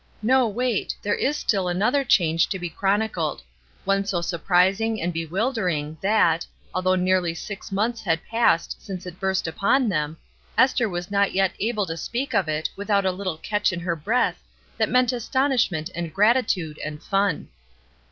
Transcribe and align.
No, 0.23 0.47
wait, 0.47 0.95
there 1.03 1.13
is 1.13 1.37
still 1.37 1.67
another 1.67 2.03
change 2.03 2.47
to 2.49 2.57
be 2.57 2.71
chronicled: 2.71 3.43
one 3.85 4.03
so 4.03 4.19
surprising 4.19 4.99
and 4.99 5.13
bewildering 5.13 5.95
that, 6.01 6.43
although 6.73 6.95
nearly 6.95 7.35
six 7.35 7.71
months 7.71 8.01
had 8.01 8.25
passed 8.25 8.81
since 8.81 9.05
it 9.05 9.19
burst 9.19 9.47
upon 9.47 9.89
them, 9.89 10.17
Esther 10.57 10.89
was 10.89 11.11
not 11.11 11.33
yet 11.35 11.53
able 11.59 11.85
to 11.85 11.95
speak 11.97 12.33
of 12.33 12.49
it 12.49 12.67
without 12.75 13.05
a 13.05 13.13
Uttle 13.13 13.39
catch 13.43 13.71
in 13.71 13.81
her 13.81 13.95
breath 13.95 14.41
that 14.75 14.89
meant 14.89 15.13
astonishment 15.13 15.91
and 15.93 16.11
gratitude 16.15 16.79
and 16.83 17.03
fun. 17.03 17.49